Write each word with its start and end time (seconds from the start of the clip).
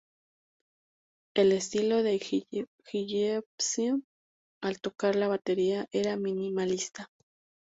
El 1.37 1.51
estilo 1.51 2.01
de 2.01 2.17
Gillespie 2.17 3.43
al 4.63 4.81
tocar 4.81 5.15
la 5.15 5.27
batería 5.27 5.85
era 5.91 6.17
minimalista. 6.17 7.07